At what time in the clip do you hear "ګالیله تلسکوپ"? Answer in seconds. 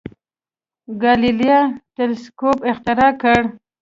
1.01-2.57